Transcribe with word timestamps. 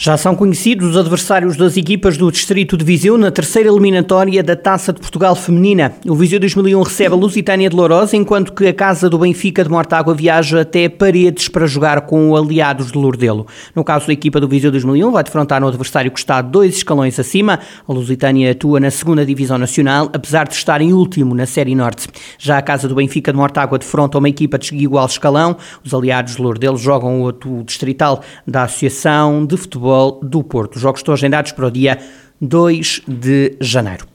Já 0.00 0.16
são 0.16 0.36
conhecidos 0.36 0.90
os 0.90 0.96
adversários 0.96 1.56
das 1.56 1.76
equipas 1.76 2.16
do 2.16 2.30
Distrito 2.30 2.76
de 2.76 2.84
Viseu 2.84 3.18
na 3.18 3.32
terceira 3.32 3.68
eliminatória 3.68 4.44
da 4.44 4.54
Taça 4.54 4.92
de 4.92 5.00
Portugal 5.00 5.34
Feminina. 5.34 5.92
O 6.06 6.14
Viseu 6.14 6.38
2001 6.38 6.80
recebe 6.84 7.14
a 7.16 7.18
Lusitânia 7.18 7.68
de 7.68 7.74
Lourosa, 7.74 8.16
enquanto 8.16 8.52
que 8.52 8.68
a 8.68 8.72
Casa 8.72 9.10
do 9.10 9.18
Benfica 9.18 9.64
de 9.64 9.68
Mortágua 9.68 10.14
viaja 10.14 10.60
até 10.60 10.88
Paredes 10.88 11.48
para 11.48 11.66
jogar 11.66 12.02
com 12.02 12.30
o 12.30 12.36
Aliados 12.36 12.92
de 12.92 12.96
Lourdelo. 12.96 13.44
No 13.74 13.82
caso 13.82 14.06
da 14.06 14.12
equipa 14.12 14.38
do 14.38 14.46
Viseu 14.46 14.70
2001, 14.70 15.10
vai 15.10 15.24
defrontar 15.24 15.64
um 15.64 15.66
adversário 15.66 16.12
que 16.12 16.18
está 16.20 16.40
dois 16.42 16.76
escalões 16.76 17.18
acima. 17.18 17.58
A 17.88 17.92
Lusitânia 17.92 18.52
atua 18.52 18.78
na 18.78 18.92
segunda 18.92 19.26
Divisão 19.26 19.58
Nacional, 19.58 20.10
apesar 20.12 20.46
de 20.46 20.54
estar 20.54 20.80
em 20.80 20.92
último 20.92 21.34
na 21.34 21.44
Série 21.44 21.74
Norte. 21.74 22.06
Já 22.38 22.56
a 22.56 22.62
Casa 22.62 22.86
do 22.86 22.94
Benfica 22.94 23.32
de 23.32 23.36
Mortágua 23.36 23.76
defronta 23.76 24.16
uma 24.16 24.28
equipa 24.28 24.60
de 24.60 24.76
igual 24.76 25.06
escalão. 25.06 25.56
Os 25.84 25.92
Aliados 25.92 26.36
de 26.36 26.42
Lourdelo 26.42 26.76
jogam 26.76 27.24
o 27.24 27.64
distrital 27.64 28.22
da 28.46 28.62
Associação 28.62 29.44
de 29.44 29.56
Futebol 29.56 29.87
Futebol 29.88 30.20
do 30.22 30.44
Porto. 30.44 30.76
Os 30.76 30.82
jogos 30.82 31.00
estão 31.00 31.14
agendados 31.14 31.52
para 31.52 31.66
o 31.66 31.70
dia 31.70 31.98
2 32.40 33.02
de 33.08 33.56
janeiro. 33.60 34.06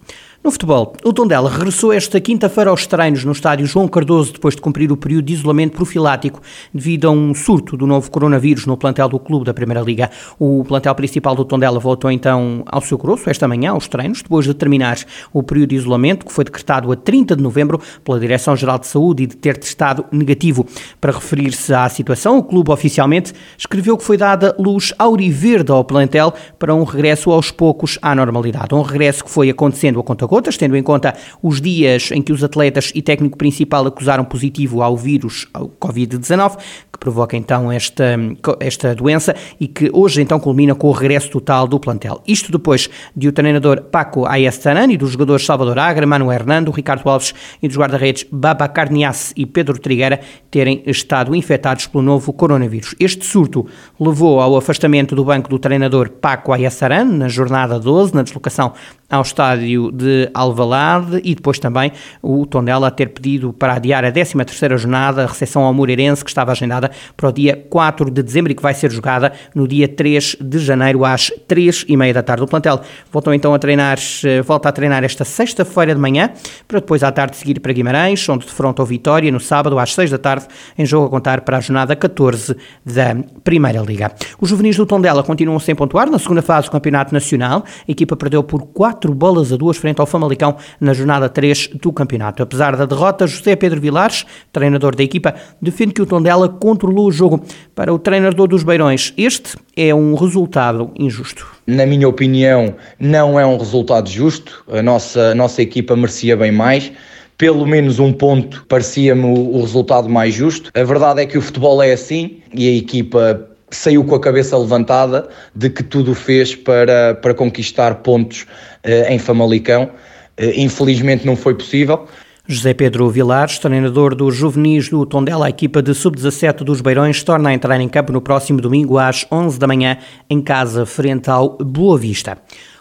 No 0.43 0.51
futebol, 0.51 0.91
o 1.05 1.13
Tondela 1.13 1.49
regressou 1.49 1.93
esta 1.93 2.19
quinta-feira 2.19 2.69
aos 2.69 2.85
treinos 2.85 3.23
no 3.23 3.31
estádio 3.31 3.65
João 3.65 3.87
Cardoso 3.87 4.33
depois 4.33 4.53
de 4.53 4.61
cumprir 4.61 4.91
o 4.91 4.97
período 4.97 5.27
de 5.27 5.33
isolamento 5.35 5.71
profilático 5.71 6.41
devido 6.73 7.07
a 7.07 7.11
um 7.11 7.33
surto 7.33 7.77
do 7.77 7.87
novo 7.87 8.11
coronavírus 8.11 8.65
no 8.65 8.75
plantel 8.75 9.07
do 9.07 9.17
clube 9.17 9.45
da 9.45 9.53
Primeira 9.53 9.79
Liga. 9.79 10.11
O 10.37 10.65
plantel 10.65 10.93
principal 10.95 11.33
do 11.33 11.45
Tondela 11.45 11.79
voltou 11.79 12.11
então 12.11 12.61
ao 12.65 12.81
seu 12.81 12.97
grosso 12.97 13.29
esta 13.29 13.47
manhã 13.47 13.71
aos 13.71 13.87
treinos 13.87 14.21
depois 14.21 14.45
de 14.45 14.53
terminar 14.53 14.97
o 15.31 15.41
período 15.41 15.69
de 15.69 15.75
isolamento 15.77 16.25
que 16.25 16.33
foi 16.33 16.43
decretado 16.43 16.91
a 16.91 16.95
30 16.97 17.37
de 17.37 17.41
novembro 17.41 17.79
pela 18.03 18.19
Direção-Geral 18.19 18.79
de 18.79 18.87
Saúde 18.87 19.23
e 19.23 19.27
de 19.27 19.37
ter 19.37 19.55
testado 19.55 20.03
negativo. 20.11 20.67
Para 20.99 21.13
referir-se 21.13 21.73
à 21.73 21.87
situação, 21.87 22.37
o 22.37 22.43
clube 22.43 22.69
oficialmente 22.69 23.31
escreveu 23.57 23.97
que 23.97 24.03
foi 24.03 24.17
dada 24.17 24.53
luz 24.59 24.93
auriverde 24.99 25.71
ao 25.71 25.85
plantel 25.85 26.33
para 26.59 26.75
um 26.75 26.83
regresso 26.83 27.31
aos 27.31 27.49
poucos 27.49 27.97
à 28.01 28.13
normalidade. 28.13 28.75
Um 28.75 28.81
regresso 28.81 29.23
que 29.23 29.31
foi 29.31 29.49
acontecendo 29.49 30.01
a 30.01 30.03
conta 30.03 30.32
gotas, 30.33 30.57
tendo 30.57 30.75
em 30.75 30.81
conta 30.81 31.13
os 31.43 31.61
dias 31.61 32.09
em 32.11 32.19
que 32.19 32.33
os 32.33 32.43
atletas 32.43 32.91
e 32.95 33.03
técnico 33.03 33.37
principal 33.37 33.85
acusaram 33.85 34.25
positivo 34.25 34.81
ao 34.81 34.97
vírus, 34.97 35.47
ao 35.53 35.69
Covid-19, 35.69 36.57
que 36.91 36.97
provoca 36.97 37.37
então 37.37 37.71
esta, 37.71 38.17
esta 38.59 38.95
doença 38.95 39.35
e 39.59 39.67
que 39.67 39.91
hoje 39.93 40.23
então 40.23 40.39
culmina 40.39 40.73
com 40.73 40.87
o 40.87 40.91
regresso 40.91 41.29
total 41.29 41.67
do 41.67 41.79
plantel. 41.79 42.19
Isto 42.27 42.51
depois 42.51 42.89
de 43.15 43.27
o 43.27 43.31
treinador 43.31 43.81
Paco 43.83 44.25
Ayestaran 44.25 44.91
e 44.91 44.97
dos 44.97 45.11
jogadores 45.11 45.45
Salvador 45.45 45.77
Agra, 45.77 46.07
Manu 46.07 46.31
Hernando, 46.31 46.71
Ricardo 46.71 47.07
Alves 47.07 47.35
e 47.61 47.67
dos 47.67 47.77
guarda-redes 47.77 48.25
Baba 48.31 48.67
Carnias 48.67 49.33
e 49.37 49.45
Pedro 49.45 49.77
Trigueira 49.77 50.19
terem 50.49 50.81
estado 50.87 51.35
infectados 51.35 51.85
pelo 51.85 52.03
novo 52.03 52.33
coronavírus. 52.33 52.95
Este 52.99 53.23
surto 53.23 53.67
levou 53.99 54.39
ao 54.39 54.57
afastamento 54.57 55.15
do 55.15 55.23
banco 55.23 55.47
do 55.47 55.59
treinador 55.59 56.09
Paco 56.09 56.51
Ayestaran 56.51 57.05
na 57.05 57.27
jornada 57.27 57.79
12, 57.79 58.15
na 58.15 58.23
deslocação 58.23 58.73
ao 59.13 59.21
estádio 59.21 59.91
de 59.91 60.27
Alvalade 60.33 61.21
e 61.23 61.35
depois 61.35 61.59
também 61.59 61.91
o 62.19 62.47
Tondela 62.47 62.89
ter 62.89 63.09
pedido 63.09 63.53
para 63.53 63.73
adiar 63.73 64.03
a 64.03 64.11
13ª 64.11 64.75
jornada, 64.75 65.23
a 65.23 65.27
recepção 65.27 65.63
ao 65.63 65.71
Moreirense, 65.71 66.23
que 66.23 66.31
estava 66.31 66.51
agendada 66.51 66.89
para 67.15 67.29
o 67.29 67.31
dia 67.31 67.63
4 67.69 68.09
de 68.09 68.23
dezembro 68.23 68.51
e 68.51 68.55
que 68.55 68.63
vai 68.63 68.73
ser 68.73 68.91
jogada 68.91 69.31
no 69.53 69.67
dia 69.67 69.87
3 69.87 70.37
de 70.41 70.57
janeiro 70.57 71.05
às 71.05 71.31
3 71.47 71.85
e 71.87 71.95
meia 71.95 72.11
da 72.11 72.23
tarde. 72.23 72.43
O 72.43 72.47
plantel 72.47 72.81
voltou 73.11 73.35
então 73.35 73.53
a 73.53 73.59
treinar, 73.59 73.99
eh, 74.23 74.41
volta 74.41 74.69
a 74.69 74.71
treinar 74.71 75.03
esta 75.03 75.23
sexta-feira 75.23 75.93
de 75.93 76.01
manhã, 76.01 76.31
para 76.67 76.79
depois 76.79 77.03
à 77.03 77.11
tarde 77.11 77.37
seguir 77.37 77.59
para 77.59 77.71
Guimarães, 77.71 78.27
onde 78.27 78.47
defronta 78.47 78.81
o 78.81 78.85
Vitória 78.85 79.31
no 79.31 79.39
sábado 79.39 79.77
às 79.77 79.93
6 79.93 80.09
da 80.09 80.17
tarde, 80.17 80.47
em 80.75 80.87
jogo 80.87 81.05
a 81.05 81.09
contar 81.11 81.41
para 81.41 81.57
a 81.57 81.61
jornada 81.61 81.95
14 81.95 82.57
da 82.83 83.15
Primeira 83.43 83.81
Liga. 83.81 84.11
Os 84.41 84.49
juvenis 84.49 84.75
do 84.75 84.87
Tondela 84.87 85.21
continuam 85.21 85.59
sem 85.59 85.75
pontuar 85.75 86.09
na 86.09 86.17
segunda 86.17 86.41
fase 86.41 86.67
do 86.67 86.71
Campeonato 86.71 87.13
Nacional. 87.13 87.63
A 87.87 87.91
equipa 87.91 88.15
perdeu 88.15 88.43
por 88.43 88.63
4 88.73 89.02
quatro 89.03 89.13
bolas 89.13 89.51
a 89.51 89.57
duas 89.57 89.75
frente 89.75 89.99
ao 89.99 90.05
Famalicão 90.05 90.55
na 90.79 90.93
jornada 90.93 91.27
3 91.27 91.71
do 91.81 91.91
campeonato. 91.91 92.41
Apesar 92.41 92.75
da 92.77 92.85
derrota, 92.85 93.27
José 93.27 93.55
Pedro 93.55 93.81
Vilares, 93.81 94.25
treinador 94.51 94.95
da 94.95 95.03
equipa, 95.03 95.35
defende 95.61 95.93
que 95.93 96.01
o 96.01 96.05
Tondela 96.05 96.47
controlou 96.47 97.07
o 97.07 97.11
jogo. 97.11 97.43
Para 97.75 97.93
o 97.93 97.99
treinador 97.99 98.47
dos 98.47 98.63
Beirões, 98.63 99.13
este 99.17 99.57
é 99.75 99.93
um 99.93 100.15
resultado 100.15 100.91
injusto. 100.97 101.45
Na 101.67 101.85
minha 101.85 102.07
opinião, 102.07 102.75
não 102.97 103.37
é 103.37 103.45
um 103.45 103.57
resultado 103.57 104.09
justo. 104.09 104.63
A 104.71 104.81
nossa, 104.81 105.31
a 105.31 105.35
nossa 105.35 105.61
equipa 105.61 105.95
merecia 105.95 106.37
bem 106.37 106.51
mais 106.51 106.91
pelo 107.35 107.65
menos 107.65 107.99
um 107.99 108.13
ponto 108.13 108.63
parecia-me 108.69 109.25
o, 109.25 109.59
resultado 109.59 110.07
mais 110.07 110.33
justo. 110.33 110.71
A 110.73 110.83
verdade 110.83 111.23
é 111.23 111.25
que 111.25 111.37
o 111.37 111.41
futebol 111.41 111.81
é 111.81 111.91
assim 111.91 112.37
e 112.53 112.69
a 112.69 112.77
equipa 112.77 113.49
saiu 113.75 114.03
com 114.03 114.15
a 114.15 114.19
cabeça 114.19 114.57
levantada 114.57 115.27
de 115.55 115.69
que 115.69 115.83
tudo 115.83 116.13
fez 116.13 116.55
para, 116.55 117.15
para 117.15 117.33
conquistar 117.33 117.95
pontos 117.95 118.43
uh, 118.85 119.09
em 119.11 119.19
Famalicão. 119.19 119.91
Uh, 120.39 120.51
infelizmente 120.55 121.25
não 121.25 121.35
foi 121.35 121.55
possível. 121.55 122.07
José 122.45 122.73
Pedro 122.73 123.09
Vilares, 123.09 123.57
treinador 123.57 124.13
dos 124.13 124.35
juvenis 124.35 124.89
do 124.89 125.05
Tondela, 125.05 125.45
a 125.45 125.49
equipa 125.49 125.81
de 125.81 125.93
sub-17 125.93 126.57
dos 126.57 126.81
Beirões, 126.81 127.23
torna 127.23 127.49
a 127.49 127.53
entrar 127.53 127.79
em 127.79 127.87
campo 127.87 128.11
no 128.11 128.19
próximo 128.19 128.59
domingo 128.59 128.97
às 128.97 129.25
11 129.31 129.57
da 129.57 129.65
manhã 129.65 129.97
em 130.29 130.41
casa, 130.41 130.85
frente 130.85 131.29
ao 131.29 131.57
Boa 131.57 131.97
Vista. 131.97 132.37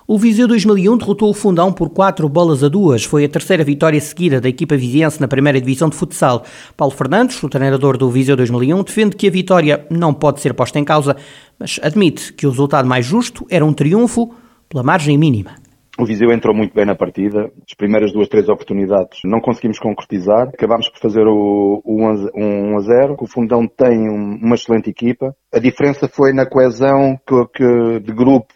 O 0.06 0.18
Viseu 0.18 0.48
2001 0.48 0.98
derrotou 0.98 1.30
o 1.30 1.34
Fundão 1.34 1.72
por 1.72 1.88
4 1.88 2.28
bolas 2.28 2.64
a 2.64 2.68
2. 2.68 3.04
Foi 3.04 3.24
a 3.24 3.28
terceira 3.28 3.62
vitória 3.62 4.00
seguida 4.00 4.40
da 4.40 4.48
equipa 4.48 4.76
viziense 4.76 5.20
na 5.20 5.28
primeira 5.28 5.60
divisão 5.60 5.88
de 5.88 5.94
futsal. 5.94 6.44
Paulo 6.76 6.92
Fernandes, 6.92 7.40
o 7.40 7.48
treinador 7.48 7.96
do 7.96 8.10
Viseu 8.10 8.36
2001, 8.36 8.82
defende 8.82 9.16
que 9.16 9.28
a 9.28 9.30
vitória 9.30 9.86
não 9.88 10.12
pode 10.12 10.40
ser 10.40 10.54
posta 10.54 10.78
em 10.80 10.84
causa, 10.84 11.16
mas 11.56 11.78
admite 11.80 12.32
que 12.32 12.46
o 12.46 12.50
resultado 12.50 12.88
mais 12.88 13.06
justo 13.06 13.46
era 13.48 13.64
um 13.64 13.72
triunfo 13.72 14.34
pela 14.68 14.82
margem 14.82 15.16
mínima. 15.16 15.54
O 15.96 16.04
Viseu 16.04 16.32
entrou 16.32 16.56
muito 16.56 16.74
bem 16.74 16.86
na 16.86 16.96
partida. 16.96 17.52
As 17.68 17.76
primeiras 17.76 18.12
duas, 18.12 18.26
três 18.26 18.48
oportunidades 18.48 19.20
não 19.24 19.40
conseguimos 19.40 19.78
concretizar. 19.78 20.48
Acabámos 20.48 20.88
por 20.88 20.98
fazer 20.98 21.24
o, 21.28 21.80
o 21.84 22.02
1 22.02 22.76
a 22.76 22.80
0. 22.80 23.16
O 23.20 23.26
Fundão 23.28 23.68
tem 23.68 24.08
uma 24.08 24.56
excelente 24.56 24.90
equipa. 24.90 25.32
A 25.54 25.60
diferença 25.60 26.08
foi 26.08 26.32
na 26.32 26.44
coesão 26.44 27.16
que, 27.24 27.46
que 27.54 28.00
de 28.00 28.12
grupo 28.12 28.52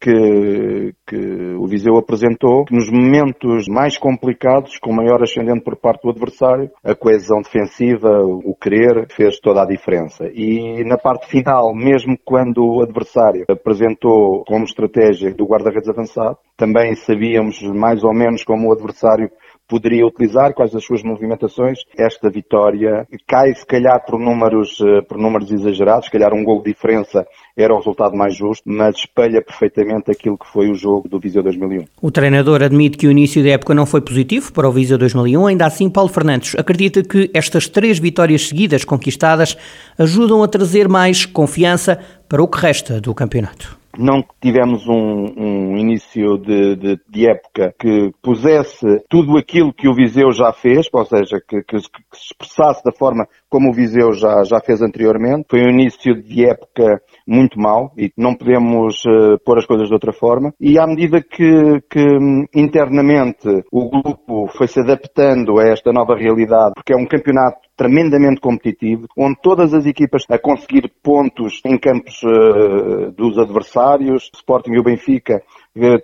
que, 0.00 0.94
que 1.06 1.54
o 1.58 1.66
Viseu 1.66 1.96
apresentou, 1.96 2.64
que 2.64 2.74
nos 2.74 2.90
momentos 2.90 3.66
mais 3.68 3.98
complicados, 3.98 4.78
com 4.78 4.92
maior 4.92 5.22
ascendente 5.22 5.62
por 5.62 5.76
parte 5.76 6.02
do 6.02 6.10
adversário, 6.10 6.70
a 6.84 6.94
coesão 6.94 7.40
defensiva, 7.42 8.08
o 8.22 8.54
querer, 8.54 9.06
fez 9.10 9.38
toda 9.40 9.62
a 9.62 9.66
diferença. 9.66 10.28
E 10.32 10.84
na 10.84 10.96
parte 10.96 11.26
final, 11.26 11.74
mesmo 11.74 12.16
quando 12.24 12.64
o 12.64 12.82
adversário 12.82 13.44
apresentou 13.48 14.44
como 14.44 14.64
estratégia 14.64 15.34
do 15.34 15.46
guarda-redes 15.46 15.88
avançado, 15.88 16.38
também 16.56 16.94
sabíamos 16.94 17.60
mais 17.62 18.02
ou 18.04 18.12
menos 18.12 18.44
como 18.44 18.68
o 18.68 18.72
adversário 18.72 19.30
poderia 19.68 20.06
utilizar, 20.06 20.54
quais 20.54 20.74
as 20.74 20.84
suas 20.84 21.02
movimentações. 21.02 21.80
Esta 21.96 22.30
vitória 22.30 23.06
cai 23.26 23.54
se 23.54 23.66
calhar 23.66 24.02
por 24.04 24.18
números, 24.18 24.80
eh, 24.80 25.02
por 25.02 25.18
números 25.18 25.52
exagerados, 25.52 26.06
se 26.06 26.10
calhar 26.10 26.32
um 26.32 26.42
gol 26.42 26.62
de 26.62 26.72
diferença 26.72 27.26
era 27.56 27.74
o 27.74 27.78
resultado 27.78 28.16
mais 28.16 28.36
justo, 28.36 28.62
mas 28.66 28.96
espelha 28.96 29.42
perfeitamente 29.42 30.10
aquilo 30.10 30.38
que 30.38 30.46
foi 30.46 30.70
o 30.70 30.74
jogo 30.74 31.08
do 31.08 31.18
Viseu 31.18 31.42
2001. 31.42 31.84
O 32.00 32.10
treinador 32.10 32.62
admite 32.62 32.96
que 32.96 33.06
o 33.06 33.10
início 33.10 33.42
da 33.42 33.50
época 33.50 33.74
não 33.74 33.84
foi 33.84 34.00
positivo 34.00 34.52
para 34.52 34.68
o 34.68 34.72
Viseu 34.72 34.96
2001, 34.96 35.46
ainda 35.46 35.66
assim 35.66 35.90
Paulo 35.90 36.08
Fernandes 36.08 36.54
acredita 36.56 37.02
que 37.02 37.30
estas 37.34 37.68
três 37.68 37.98
vitórias 37.98 38.48
seguidas 38.48 38.84
conquistadas 38.84 39.56
ajudam 39.98 40.42
a 40.42 40.48
trazer 40.48 40.88
mais 40.88 41.26
confiança 41.26 41.98
para 42.28 42.42
o 42.42 42.48
que 42.48 42.58
resta 42.58 43.00
do 43.00 43.14
campeonato 43.14 43.77
não 43.98 44.24
tivemos 44.40 44.86
um, 44.86 45.26
um 45.36 45.76
início 45.76 46.38
de, 46.38 46.76
de, 46.76 47.00
de, 47.08 47.28
época 47.28 47.74
que 47.78 48.12
pusesse 48.22 48.86
tudo 49.08 49.36
aquilo 49.36 49.72
que 49.72 49.88
o 49.88 49.94
Viseu 49.94 50.30
já 50.32 50.52
fez, 50.52 50.86
ou 50.92 51.04
seja, 51.04 51.40
que, 51.46 51.62
que, 51.62 51.76
que, 51.76 52.16
se 52.16 52.32
expressasse 52.32 52.82
da 52.84 52.92
forma 52.92 53.26
como 53.48 53.70
o 53.70 53.72
Viseu 53.74 54.12
já, 54.12 54.44
já 54.44 54.60
fez 54.60 54.80
anteriormente. 54.80 55.46
Foi 55.50 55.60
um 55.60 55.70
início 55.70 56.14
de 56.22 56.48
época 56.48 57.02
muito 57.26 57.58
mau 57.58 57.92
e 57.98 58.12
não 58.16 58.34
podemos 58.34 59.02
uh, 59.04 59.38
pôr 59.44 59.58
as 59.58 59.66
coisas 59.66 59.88
de 59.88 59.94
outra 59.94 60.12
forma. 60.12 60.54
E 60.60 60.78
à 60.78 60.86
medida 60.86 61.20
que, 61.20 61.80
que 61.90 62.00
hum, 62.00 62.44
internamente 62.54 63.48
o 63.72 63.90
grupo 63.90 64.46
foi 64.56 64.68
se 64.68 64.80
adaptando 64.80 65.58
a 65.58 65.64
esta 65.64 65.92
nova 65.92 66.14
realidade, 66.14 66.74
porque 66.76 66.92
é 66.92 66.96
um 66.96 67.06
campeonato 67.06 67.67
tremendamente 67.78 68.40
competitivo, 68.40 69.06
onde 69.16 69.40
todas 69.40 69.72
as 69.72 69.86
equipas 69.86 70.24
a 70.28 70.36
conseguir 70.36 70.92
pontos 71.00 71.62
em 71.64 71.78
campos 71.78 72.20
uh, 72.24 73.12
dos 73.12 73.38
adversários, 73.38 74.28
Sporting 74.34 74.72
e 74.72 74.80
o 74.80 74.82
Benfica 74.82 75.40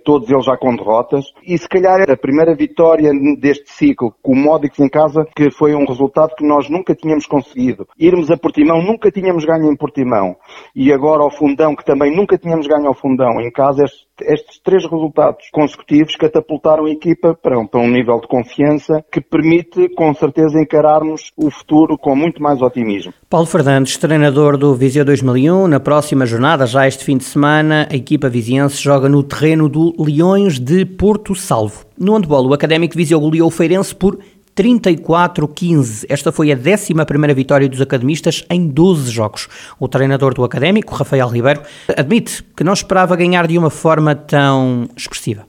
todos 0.05 0.31
eles 0.31 0.45
já 0.45 0.57
com 0.57 0.75
derrotas, 0.75 1.25
e 1.47 1.57
se 1.57 1.69
calhar 1.69 2.11
a 2.11 2.17
primeira 2.17 2.55
vitória 2.55 3.11
deste 3.39 3.71
ciclo 3.71 4.15
com 4.23 4.33
o 4.33 4.37
Módicos 4.37 4.79
em 4.81 4.89
casa, 4.89 5.27
que 5.35 5.51
foi 5.51 5.75
um 5.75 5.87
resultado 5.87 6.35
que 6.37 6.47
nós 6.47 6.69
nunca 6.69 6.95
tínhamos 6.95 7.27
conseguido. 7.27 7.87
Irmos 7.99 8.31
a 8.31 8.37
Portimão, 8.37 8.83
nunca 8.83 9.11
tínhamos 9.11 9.45
ganho 9.45 9.71
em 9.71 9.77
Portimão, 9.77 10.37
e 10.75 10.93
agora 10.93 11.23
ao 11.23 11.31
Fundão, 11.31 11.75
que 11.75 11.85
também 11.85 12.15
nunca 12.15 12.39
tínhamos 12.39 12.67
ganho 12.67 12.87
ao 12.87 12.95
Fundão 12.95 13.41
em 13.41 13.51
casa, 13.51 13.85
estes, 13.85 14.05
estes 14.23 14.61
três 14.63 14.85
resultados 14.85 15.49
consecutivos 15.53 16.17
catapultaram 16.17 16.85
a 16.85 16.91
equipa 16.91 17.35
para 17.35 17.59
um, 17.59 17.67
para 17.67 17.81
um 17.81 17.91
nível 17.91 18.21
de 18.21 18.29
confiança 18.29 19.05
que 19.11 19.21
permite 19.21 19.89
com 19.95 20.13
certeza 20.15 20.61
encararmos 20.61 21.33
o 21.37 21.51
futuro 21.51 21.99
com 21.99 22.15
muito 22.15 22.43
mais 22.43 22.63
otimismo. 22.63 23.13
Paulo 23.29 23.47
Fernandes, 23.47 23.97
treinador 23.97 24.57
do 24.57 24.75
Viseu 24.75 25.05
2001, 25.05 25.67
na 25.67 25.81
próxima 25.81 26.27
jornada, 26.27 26.67
já 26.67 26.87
este 26.87 27.05
fim 27.05 27.17
de 27.17 27.25
semana, 27.25 27.89
a 27.91 27.97
equipa 27.97 28.29
viziense 28.29 28.83
joga 28.83 29.09
no 29.09 29.23
terreno 29.23 29.64
do 29.69 29.95
Leões 29.99 30.59
de 30.59 30.85
Porto 30.85 31.35
Salvo. 31.35 31.85
No 31.99 32.15
handball, 32.15 32.47
o 32.47 32.55
Académico 32.55 32.97
Viseu 32.97 33.21
goleou 33.21 33.49
o 33.49 33.51
Feirense 33.51 33.95
por 33.95 34.19
34-15. 34.57 36.07
Esta 36.09 36.31
foi 36.31 36.53
a 36.53 36.57
11 36.57 37.35
vitória 37.35 37.69
dos 37.69 37.81
academistas 37.81 38.45
em 38.49 38.67
12 38.69 39.11
jogos. 39.11 39.49
O 39.79 39.89
treinador 39.89 40.35
do 40.35 40.45
Académico, 40.45 40.95
Rafael 40.95 41.29
Ribeiro, 41.29 41.63
admite 41.97 42.45
que 42.57 42.65
não 42.65 42.73
esperava 42.73 43.17
ganhar 43.17 43.47
de 43.47 43.59
uma 43.59 43.71
forma 43.71 44.15
tão 44.15 44.89
expressiva 44.97 45.45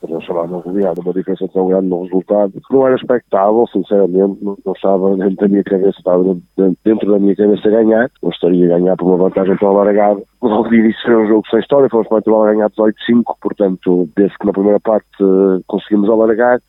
podemos 0.00 0.24
chamar 0.24 0.44
uma 0.44 0.60
goleada, 0.60 1.00
uma 1.00 1.12
diferença 1.12 1.48
tão 1.48 1.68
grande 1.68 1.88
no 1.88 2.02
resultado, 2.04 2.52
que 2.52 2.74
não 2.74 2.86
era 2.86 2.96
expectável, 2.96 3.66
sinceramente, 3.72 4.42
não, 4.42 4.56
não 4.64 4.72
estava 4.72 5.16
dentro 5.16 5.36
da 5.36 5.48
minha 5.48 5.64
cabeça, 5.64 5.98
estava 5.98 6.36
dentro, 6.84 7.12
da 7.12 7.18
minha 7.18 7.36
cabeça 7.36 7.70
ganhar, 7.70 8.10
gostaria 8.22 8.60
de 8.60 8.68
ganhar 8.68 8.96
por 8.96 9.06
uma 9.06 9.16
vantagem 9.16 9.56
tão 9.56 9.68
alargada. 9.70 10.22
Logo 10.40 10.68
de 10.68 10.76
início 10.76 11.02
foi 11.02 11.16
um 11.16 11.28
jogo 11.28 11.48
sem 11.50 11.60
história, 11.60 11.88
fomos 11.88 12.08
para 12.08 12.32
o 12.32 12.42
a 12.42 12.52
ganhar 12.52 12.70
18-5, 12.70 12.92
portanto, 13.40 14.08
desde 14.16 14.38
que 14.38 14.46
na 14.46 14.52
primeira 14.52 14.80
parte 14.80 15.06
uh, 15.20 15.62
conseguimos 15.66 16.08
alargar, 16.08 16.60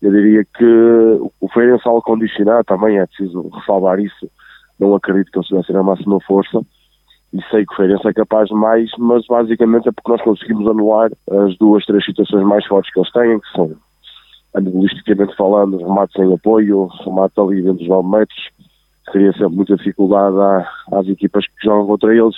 eu 0.00 0.10
diria 0.10 0.44
que 0.44 1.20
o 1.40 1.48
Feirense 1.52 1.86
ao 1.86 2.00
condicionar, 2.02 2.64
também 2.64 2.98
é 2.98 3.06
preciso 3.06 3.48
ressalvar 3.50 4.00
isso, 4.00 4.30
não 4.78 4.94
acredito 4.94 5.30
que 5.30 5.38
eles 5.38 5.44
estivessem 5.44 5.74
na 5.74 5.82
máxima 5.82 6.18
força, 6.20 6.60
e 7.32 7.40
sei 7.50 7.64
que 7.64 7.72
o 7.72 7.76
Feirense 7.76 8.06
é 8.08 8.12
capaz 8.12 8.48
de 8.48 8.54
mais, 8.54 8.90
mas 8.98 9.24
basicamente 9.26 9.88
é 9.88 9.92
porque 9.92 10.10
nós 10.10 10.22
conseguimos 10.22 10.66
anular 10.68 11.10
as 11.30 11.56
duas, 11.58 11.84
três 11.86 12.04
situações 12.04 12.44
mais 12.44 12.66
fortes 12.66 12.92
que 12.92 12.98
eles 12.98 13.12
têm, 13.12 13.38
que 13.38 13.52
são, 13.52 13.70
analisticamente 14.54 15.36
falando, 15.36 15.78
remates 15.78 16.16
em 16.18 16.34
apoio, 16.34 16.88
remate 17.04 17.38
ali 17.38 17.62
dentro 17.62 17.78
dos 17.78 17.88
9 17.88 18.08
metros, 18.08 18.50
cria 19.06 19.32
sempre 19.32 19.56
muita 19.56 19.76
dificuldade 19.76 20.66
às 20.92 21.06
equipas 21.06 21.46
que 21.46 21.64
jogam 21.64 21.86
contra 21.86 22.14
eles, 22.14 22.34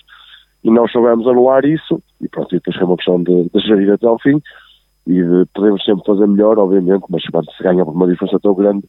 e 0.63 0.71
nós 0.71 0.93
soubemos 0.93 1.27
anular 1.27 1.65
isso, 1.65 2.03
e 2.21 2.29
pronto, 2.29 2.51
depois 2.51 2.77
foi 2.77 2.85
uma 2.85 2.97
questão 2.97 3.23
de, 3.23 3.51
de 3.53 3.61
gerir 3.61 3.93
até 3.93 4.07
ao 4.07 4.19
fim, 4.19 4.43
e 5.07 5.15
de, 5.15 5.47
podemos 5.55 5.83
sempre 5.85 6.05
fazer 6.05 6.27
melhor, 6.27 6.59
obviamente, 6.59 7.05
mas 7.09 7.27
quando 7.29 7.51
se 7.51 7.63
ganha 7.63 7.85
por 7.85 7.95
uma 7.95 8.07
diferença 8.07 8.39
tão 8.41 8.55
grande, 8.55 8.85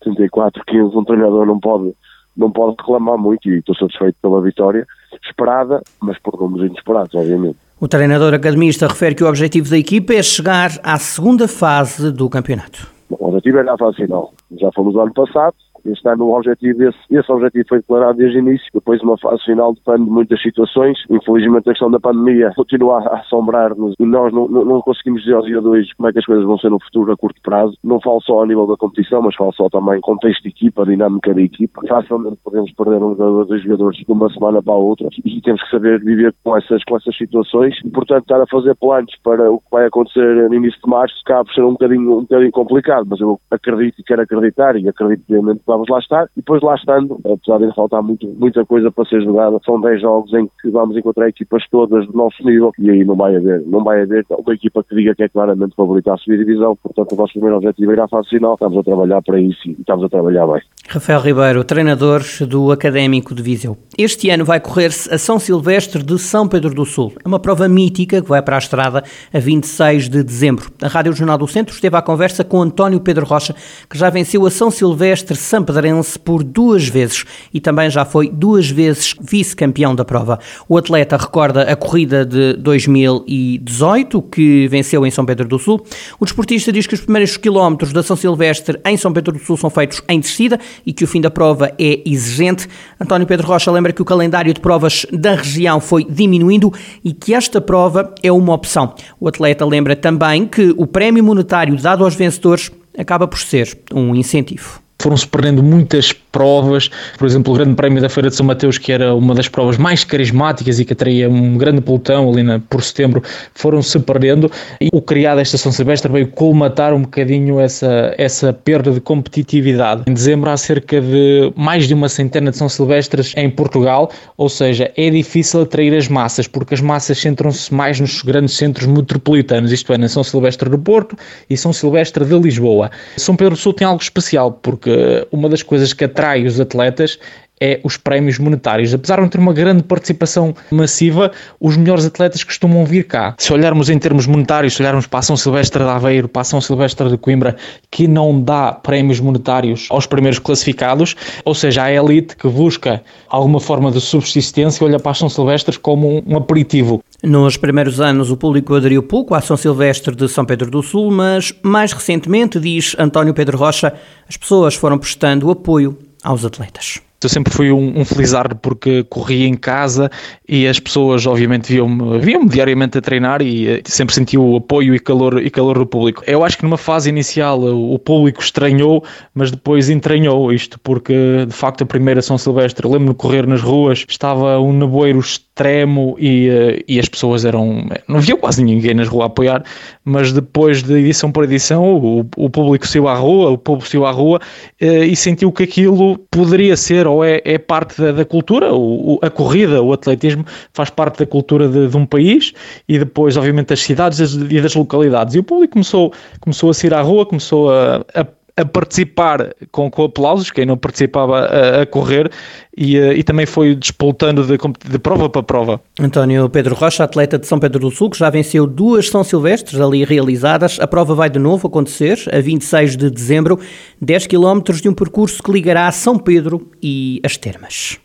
34, 0.00 0.62
15, 0.66 0.96
um 0.96 1.04
treinador 1.04 1.46
não 1.46 1.60
pode 1.60 1.94
não 2.36 2.50
pode 2.50 2.76
reclamar 2.78 3.18
muito 3.18 3.48
e 3.48 3.58
estou 3.58 3.74
satisfeito 3.74 4.16
pela 4.20 4.40
vitória, 4.40 4.86
esperada, 5.24 5.82
mas 6.00 6.18
por 6.18 6.38
números 6.40 6.66
inesperados, 6.66 7.14
obviamente. 7.14 7.56
O 7.80 7.88
treinador 7.88 8.34
academista 8.34 8.86
refere 8.86 9.14
que 9.14 9.24
o 9.24 9.28
objetivo 9.28 9.68
da 9.68 9.78
equipa 9.78 10.14
é 10.14 10.22
chegar 10.22 10.70
à 10.82 10.98
segunda 10.98 11.46
fase 11.46 12.10
do 12.10 12.28
campeonato. 12.30 12.88
O 13.10 13.28
objetivo 13.28 13.58
é 13.58 13.68
a 13.68 13.76
fase 13.76 13.96
final. 13.96 14.32
Já 14.60 14.70
fomos 14.72 14.94
no 14.94 15.00
ano 15.00 15.12
passado, 15.12 15.54
este 15.86 16.08
ano 16.08 16.24
o 16.24 16.36
objetivo, 16.36 16.82
esse, 16.82 16.98
esse 17.10 17.32
objetivo 17.32 17.64
foi 17.68 17.78
declarado 17.78 18.18
desde 18.18 18.38
o 18.38 18.40
início, 18.40 18.66
depois 18.72 19.00
uma 19.02 19.18
fase 19.18 19.44
final 19.44 19.74
depende 19.74 20.04
de 20.04 20.10
muitas 20.10 20.40
situações. 20.42 20.98
Infelizmente 21.10 21.68
a 21.68 21.72
questão 21.72 21.90
da 21.90 22.00
pandemia 22.00 22.52
continua 22.56 23.00
a 23.00 23.20
assombrar-nos 23.20 23.94
e 23.98 24.04
nós 24.04 24.32
não, 24.32 24.48
não, 24.48 24.64
não 24.64 24.80
conseguimos 24.80 25.22
dizer 25.22 25.34
aos 25.34 25.46
dia 25.46 25.60
de 25.60 25.66
hoje 25.66 25.90
como 25.96 26.08
é 26.08 26.12
que 26.12 26.18
as 26.18 26.26
coisas 26.26 26.44
vão 26.44 26.58
ser 26.58 26.70
no 26.70 26.80
futuro 26.80 27.12
a 27.12 27.16
curto 27.16 27.40
prazo. 27.42 27.76
Não 27.82 28.00
falo 28.00 28.20
só 28.22 28.42
a 28.42 28.46
nível 28.46 28.66
da 28.66 28.76
competição, 28.76 29.22
mas 29.22 29.34
falo 29.34 29.52
só 29.52 29.68
também 29.68 30.00
contexto 30.00 30.42
de 30.42 30.48
equipa, 30.48 30.84
dinâmica 30.84 31.34
da 31.34 31.42
equipa. 31.42 31.82
Facilmente 31.86 32.38
podemos 32.42 32.72
perder 32.72 33.02
um 33.02 33.14
ou 33.18 33.44
dois 33.44 33.62
jogadores 33.62 33.98
de 33.98 34.04
uma 34.08 34.30
semana 34.32 34.62
para 34.62 34.72
a 34.72 34.76
outra 34.76 35.08
e 35.24 35.40
temos 35.40 35.62
que 35.62 35.70
saber 35.70 36.00
viver 36.00 36.34
com 36.42 36.56
essas, 36.56 36.82
com 36.84 36.96
essas 36.96 37.16
situações. 37.16 37.74
E, 37.84 37.90
portanto, 37.90 38.22
estar 38.22 38.40
a 38.40 38.46
fazer 38.46 38.74
planos 38.76 39.14
para 39.22 39.50
o 39.50 39.58
que 39.58 39.70
vai 39.70 39.86
acontecer 39.86 40.48
no 40.48 40.54
início 40.54 40.80
de 40.82 40.90
março 40.90 41.14
cabe 41.24 41.52
ser 41.54 41.62
um 41.62 41.72
bocadinho, 41.72 42.18
um 42.18 42.22
bocadinho 42.22 42.52
complicado, 42.52 43.06
mas 43.08 43.20
eu 43.20 43.38
acredito 43.50 44.00
e 44.00 44.02
quero 44.02 44.22
acreditar 44.22 44.76
e 44.76 44.88
acredito 44.88 45.24
obviamente 45.34 45.60
que 45.60 45.66
vamos 45.74 45.88
lá 45.88 45.98
estar. 45.98 46.24
E 46.36 46.40
depois 46.40 46.62
lá 46.62 46.74
estando, 46.74 47.20
apesar 47.24 47.58
de 47.58 47.74
faltar 47.74 48.02
muito, 48.02 48.26
muita 48.38 48.64
coisa 48.64 48.90
para 48.90 49.04
ser 49.04 49.22
jogada, 49.22 49.58
são 49.64 49.80
10 49.80 50.00
jogos 50.00 50.32
em 50.34 50.48
que 50.60 50.70
vamos 50.70 50.96
encontrar 50.96 51.28
equipas 51.28 51.62
todas 51.70 52.06
do 52.06 52.12
nosso 52.12 52.42
nível 52.44 52.72
e 52.78 52.90
aí 52.90 53.04
não 53.04 53.16
vai 53.16 53.36
haver, 53.36 53.62
não 53.66 53.82
vai 53.82 54.02
haver 54.02 54.24
uma 54.30 54.54
equipa 54.54 54.82
que 54.84 54.94
diga 54.94 55.14
que 55.14 55.24
é 55.24 55.28
claramente 55.28 55.74
favorita 55.74 56.12
a 56.12 56.16
subir 56.16 56.38
divisão. 56.38 56.76
Portanto, 56.76 57.12
o 57.12 57.16
nosso 57.16 57.32
primeiro 57.32 57.56
objetivo 57.56 57.90
é 57.90 57.94
ir 57.94 58.00
à 58.00 58.08
fase 58.08 58.28
final. 58.28 58.54
Estamos 58.54 58.78
a 58.78 58.82
trabalhar 58.82 59.22
para 59.22 59.40
isso 59.40 59.68
e 59.68 59.72
estamos 59.72 60.04
a 60.04 60.08
trabalhar 60.08 60.46
bem. 60.46 60.62
Rafael 60.88 61.20
Ribeiro, 61.20 61.64
treinador 61.64 62.22
do 62.48 62.70
Académico 62.70 63.34
de 63.34 63.42
Viseu. 63.42 63.76
Este 63.96 64.30
ano 64.30 64.44
vai 64.44 64.60
correr-se 64.60 65.12
a 65.12 65.18
São 65.18 65.38
Silvestre 65.38 66.02
de 66.02 66.18
São 66.18 66.46
Pedro 66.46 66.74
do 66.74 66.84
Sul. 66.84 67.12
É 67.24 67.28
uma 67.28 67.40
prova 67.40 67.68
mítica 67.68 68.20
que 68.20 68.28
vai 68.28 68.42
para 68.42 68.56
a 68.56 68.58
estrada 68.58 69.02
a 69.32 69.38
26 69.38 70.08
de 70.08 70.22
dezembro. 70.22 70.70
A 70.82 70.88
Rádio 70.88 71.12
Jornal 71.12 71.38
do 71.38 71.46
Centro 71.46 71.74
esteve 71.74 71.96
à 71.96 72.02
conversa 72.02 72.44
com 72.44 72.60
António 72.60 73.00
Pedro 73.00 73.24
Rocha, 73.24 73.54
que 73.88 73.96
já 73.96 74.10
venceu 74.10 74.44
a 74.46 74.50
São 74.50 74.70
Silvestre 74.70 75.36
São 75.36 75.63
Pedrense 75.64 76.18
por 76.18 76.42
duas 76.42 76.86
vezes 76.88 77.24
e 77.52 77.60
também 77.60 77.90
já 77.90 78.04
foi 78.04 78.28
duas 78.30 78.70
vezes 78.70 79.14
vice-campeão 79.20 79.94
da 79.94 80.04
prova. 80.04 80.38
O 80.68 80.76
atleta 80.76 81.16
recorda 81.16 81.62
a 81.62 81.76
corrida 81.76 82.24
de 82.24 82.54
2018, 82.54 84.22
que 84.22 84.68
venceu 84.68 85.06
em 85.06 85.10
São 85.10 85.24
Pedro 85.24 85.48
do 85.48 85.58
Sul. 85.58 85.84
O 86.20 86.24
desportista 86.24 86.72
diz 86.72 86.86
que 86.86 86.94
os 86.94 87.00
primeiros 87.00 87.36
quilómetros 87.36 87.92
da 87.92 88.02
São 88.02 88.16
Silvestre 88.16 88.78
em 88.84 88.96
São 88.96 89.12
Pedro 89.12 89.32
do 89.32 89.38
Sul 89.38 89.56
são 89.56 89.70
feitos 89.70 90.02
em 90.08 90.20
descida 90.20 90.58
e 90.84 90.92
que 90.92 91.04
o 91.04 91.08
fim 91.08 91.20
da 91.20 91.30
prova 91.30 91.72
é 91.78 92.00
exigente. 92.04 92.68
António 93.00 93.26
Pedro 93.26 93.46
Rocha 93.46 93.70
lembra 93.70 93.92
que 93.92 94.02
o 94.02 94.04
calendário 94.04 94.52
de 94.52 94.60
provas 94.60 95.06
da 95.12 95.34
região 95.34 95.80
foi 95.80 96.04
diminuindo 96.04 96.72
e 97.02 97.12
que 97.12 97.34
esta 97.34 97.60
prova 97.60 98.14
é 98.22 98.30
uma 98.30 98.54
opção. 98.54 98.94
O 99.18 99.28
atleta 99.28 99.64
lembra 99.64 99.96
também 99.96 100.46
que 100.46 100.74
o 100.76 100.86
prémio 100.86 101.24
monetário 101.24 101.76
dado 101.76 102.04
aos 102.04 102.14
vencedores 102.14 102.70
acaba 102.96 103.26
por 103.26 103.38
ser 103.38 103.78
um 103.92 104.14
incentivo 104.14 104.83
foram-se 105.04 105.28
perdendo 105.28 105.62
muitas 105.62 106.14
provas, 106.34 106.90
por 107.16 107.26
exemplo, 107.26 107.54
o 107.54 107.56
Grande 107.56 107.76
Prémio 107.76 108.02
da 108.02 108.08
Feira 108.08 108.28
de 108.28 108.34
São 108.34 108.44
Mateus, 108.44 108.76
que 108.76 108.90
era 108.90 109.14
uma 109.14 109.36
das 109.36 109.46
provas 109.46 109.78
mais 109.78 110.02
carismáticas 110.02 110.80
e 110.80 110.84
que 110.84 110.92
atraía 110.92 111.30
um 111.30 111.56
grande 111.56 111.80
pelotão 111.80 112.28
ali 112.28 112.42
na, 112.42 112.58
por 112.58 112.82
setembro, 112.82 113.22
foram-se 113.54 114.00
perdendo 114.00 114.50
e 114.80 114.88
o 114.92 115.00
criado 115.00 115.38
esta 115.38 115.56
São 115.56 115.70
Silvestre 115.70 116.10
veio 116.10 116.26
colmatar 116.26 116.92
um 116.92 117.02
bocadinho 117.02 117.60
essa, 117.60 118.12
essa 118.18 118.52
perda 118.52 118.90
de 118.90 119.00
competitividade. 119.00 120.02
Em 120.08 120.12
dezembro 120.12 120.50
há 120.50 120.56
cerca 120.56 121.00
de 121.00 121.52
mais 121.54 121.86
de 121.86 121.94
uma 121.94 122.08
centena 122.08 122.50
de 122.50 122.56
São 122.56 122.68
Silvestres 122.68 123.32
em 123.36 123.48
Portugal, 123.48 124.10
ou 124.36 124.48
seja, 124.48 124.90
é 124.96 125.10
difícil 125.10 125.62
atrair 125.62 125.94
as 125.94 126.08
massas, 126.08 126.48
porque 126.48 126.74
as 126.74 126.80
massas 126.80 127.16
centram-se 127.18 127.72
mais 127.72 128.00
nos 128.00 128.22
grandes 128.22 128.56
centros 128.56 128.88
metropolitanos, 128.88 129.70
isto 129.70 129.92
é, 129.92 129.98
na 129.98 130.08
São 130.08 130.24
Silvestre 130.24 130.68
do 130.68 130.78
Porto 130.78 131.16
e 131.48 131.56
São 131.56 131.72
Silvestre 131.72 132.24
de 132.24 132.36
Lisboa. 132.36 132.90
São 133.16 133.36
Pedro 133.36 133.54
do 133.54 133.60
Sul 133.60 133.72
tem 133.72 133.86
algo 133.86 134.02
especial, 134.02 134.50
porque 134.50 135.24
uma 135.30 135.48
das 135.48 135.62
coisas 135.62 135.92
que 135.92 136.04
atrai 136.04 136.23
os 136.46 136.58
atletas 136.58 137.18
é 137.60 137.80
os 137.84 137.96
prémios 137.96 138.38
monetários. 138.38 138.92
Apesar 138.92 139.16
de 139.16 139.22
não 139.22 139.28
ter 139.28 139.38
uma 139.38 139.52
grande 139.52 139.82
participação 139.82 140.54
massiva, 140.70 141.30
os 141.60 141.76
melhores 141.76 142.04
atletas 142.04 142.42
costumam 142.42 142.84
vir 142.84 143.04
cá. 143.04 143.34
Se 143.38 143.52
olharmos 143.52 143.88
em 143.88 143.98
termos 143.98 144.26
monetários, 144.26 144.74
se 144.74 144.82
olharmos 144.82 145.06
para 145.06 145.20
a 145.20 145.22
São 145.22 145.36
Silvestre 145.36 145.82
de 145.82 145.88
Aveiro, 145.88 146.28
para 146.28 146.42
a 146.42 146.44
São 146.44 146.60
Silvestre 146.60 147.08
de 147.08 147.16
Coimbra, 147.16 147.56
que 147.90 148.08
não 148.08 148.40
dá 148.40 148.72
prémios 148.72 149.20
monetários 149.20 149.86
aos 149.90 150.06
primeiros 150.06 150.38
classificados, 150.38 151.14
ou 151.44 151.54
seja, 151.54 151.84
a 151.84 151.92
elite 151.92 152.36
que 152.36 152.48
busca 152.48 153.02
alguma 153.28 153.60
forma 153.60 153.90
de 153.90 154.00
subsistência 154.00 154.84
olha 154.84 154.98
para 154.98 155.12
as 155.12 155.18
São 155.18 155.28
Silvestres 155.28 155.76
como 155.76 156.22
um 156.26 156.36
aperitivo. 156.36 157.02
Nos 157.22 157.56
primeiros 157.56 158.00
anos, 158.00 158.30
o 158.30 158.36
público 158.36 158.74
aderiu 158.74 159.02
pouco 159.02 159.34
à 159.34 159.40
São 159.40 159.56
Silvestre 159.56 160.14
de 160.14 160.28
São 160.28 160.44
Pedro 160.44 160.70
do 160.70 160.82
Sul, 160.82 161.10
mas 161.10 161.54
mais 161.62 161.92
recentemente, 161.92 162.60
diz 162.60 162.94
António 162.98 163.32
Pedro 163.32 163.56
Rocha, 163.56 163.94
as 164.28 164.36
pessoas 164.36 164.74
foram 164.74 164.98
prestando 164.98 165.50
apoio 165.50 165.96
aos 166.24 166.44
atletas. 166.44 167.00
Eu 167.24 167.30
sempre 167.30 167.52
fui 167.52 167.72
um, 167.72 168.00
um 168.00 168.04
felizardo 168.04 168.56
porque 168.56 169.04
corria 169.04 169.46
em 169.46 169.54
casa 169.54 170.10
e 170.48 170.66
as 170.66 170.78
pessoas, 170.78 171.26
obviamente, 171.26 171.72
viam-me 171.72 172.18
viam 172.18 172.46
diariamente 172.46 172.98
a 172.98 173.00
treinar 173.00 173.42
e 173.42 173.68
eh, 173.68 173.82
sempre 173.84 174.14
senti 174.14 174.36
o 174.36 174.56
apoio 174.56 174.94
e 174.94 175.00
calor, 175.00 175.40
e 175.42 175.50
calor 175.50 175.78
do 175.78 175.86
público. 175.86 176.22
Eu 176.26 176.44
acho 176.44 176.56
que 176.56 176.64
numa 176.64 176.76
fase 176.76 177.08
inicial 177.08 177.60
o 177.62 177.98
público 177.98 178.42
estranhou, 178.42 179.04
mas 179.34 179.50
depois 179.50 179.88
entranhou 179.88 180.52
isto, 180.52 180.78
porque 180.80 181.46
de 181.46 181.54
facto 181.54 181.82
a 181.82 181.86
primeira 181.86 182.20
São 182.22 182.36
Silvestre, 182.36 182.86
lembro-me 182.86 183.10
de 183.10 183.14
correr 183.14 183.46
nas 183.46 183.62
ruas, 183.62 184.04
estava 184.08 184.58
um 184.60 184.72
nevoeiro 184.72 185.18
extremo 185.18 186.16
e, 186.18 186.48
eh, 186.48 186.84
e 186.86 186.98
as 186.98 187.08
pessoas 187.08 187.44
eram. 187.44 187.88
Não 188.08 188.18
havia 188.18 188.36
quase 188.36 188.62
ninguém 188.62 188.94
nas 188.94 189.08
ruas 189.08 189.24
a 189.24 189.26
apoiar, 189.26 189.64
mas 190.04 190.32
depois 190.32 190.82
de 190.82 190.94
edição 190.94 191.30
por 191.32 191.44
edição, 191.44 191.94
o, 191.94 192.26
o 192.36 192.50
público 192.50 192.86
saiu 192.86 193.08
à 193.08 193.14
rua, 193.14 193.50
o 193.50 193.58
povo 193.58 193.86
saiu 193.86 194.04
à 194.04 194.10
rua 194.10 194.40
eh, 194.80 195.06
e 195.06 195.16
sentiu 195.16 195.50
que 195.52 195.62
aquilo 195.62 196.18
poderia 196.30 196.76
ser 196.76 197.06
é, 197.22 197.42
é 197.44 197.58
parte 197.58 198.00
da, 198.00 198.12
da 198.12 198.24
cultura, 198.24 198.72
o, 198.72 199.14
o, 199.14 199.18
a 199.22 199.30
corrida, 199.30 199.82
o 199.82 199.92
atletismo 199.92 200.44
faz 200.72 200.90
parte 200.90 201.18
da 201.18 201.26
cultura 201.26 201.68
de, 201.68 201.86
de 201.86 201.96
um 201.96 202.06
país 202.06 202.52
e 202.88 202.98
depois, 202.98 203.36
obviamente, 203.36 203.68
das 203.68 203.80
cidades 203.80 204.18
e 204.34 204.60
das 204.60 204.74
localidades. 204.74 205.34
E 205.34 205.38
o 205.38 205.44
público 205.44 205.74
começou, 205.74 206.12
começou 206.40 206.70
a 206.70 206.74
sair 206.74 206.94
à 206.94 207.02
rua, 207.02 207.26
começou 207.26 207.70
a, 207.70 208.04
a 208.14 208.26
a 208.56 208.64
participar 208.64 209.54
com, 209.72 209.90
com 209.90 210.04
aplausos, 210.04 210.50
quem 210.50 210.64
não 210.64 210.76
participava 210.76 211.40
a, 211.40 211.82
a 211.82 211.86
correr, 211.86 212.30
e, 212.76 212.96
eh, 212.96 213.14
e, 213.14 213.22
também 213.24 213.46
foi 213.46 213.74
despoltando 213.74 214.44
de, 214.44 214.56
de, 214.88 214.98
prova 214.98 215.28
para 215.28 215.42
prova. 215.42 215.80
António 215.98 216.48
Pedro 216.48 216.74
Rocha, 216.74 217.02
atleta 217.02 217.38
de 217.38 217.46
São 217.46 217.58
Pedro 217.58 217.80
do 217.80 217.90
Sul, 217.90 218.10
que 218.10 218.18
já 218.18 218.30
venceu 218.30 218.66
duas 218.66 219.08
São 219.08 219.24
Silvestres 219.24 219.80
ali 219.80 220.04
realizadas. 220.04 220.78
A 220.80 220.86
prova 220.86 221.14
vai 221.14 221.28
de 221.28 221.38
novo 221.38 221.66
acontecer 221.66 222.18
a 222.32 222.40
26 222.40 222.96
de 222.96 223.10
dezembro, 223.10 223.58
10 224.00 224.28
km 224.28 224.60
de 224.80 224.88
um 224.88 224.94
percurso 224.94 225.42
que 225.42 225.50
ligará 225.50 225.90
São 225.90 226.16
Pedro 226.16 226.70
e 226.80 227.20
as 227.24 227.36
Termas. 227.36 228.03